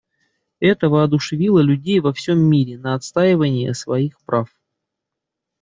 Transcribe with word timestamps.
Это 0.59 0.89
воодушевило 0.89 1.59
людей 1.59 1.99
во 1.99 2.11
всем 2.11 2.39
мире 2.39 2.75
на 2.79 2.95
отстаивание 2.95 3.75
своих 3.75 4.19
прав. 4.21 4.49